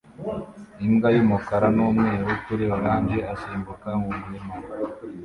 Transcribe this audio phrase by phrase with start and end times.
[0.85, 4.53] Imbwa y'umukara n'umweru kuri orange isimbuka mu murima